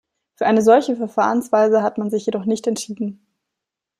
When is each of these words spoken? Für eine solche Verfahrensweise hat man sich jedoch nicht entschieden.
Für 0.33 0.47
eine 0.47 0.63
solche 0.63 0.95
Verfahrensweise 0.95 1.83
hat 1.83 1.99
man 1.99 2.09
sich 2.09 2.25
jedoch 2.25 2.45
nicht 2.45 2.65
entschieden. 2.65 3.23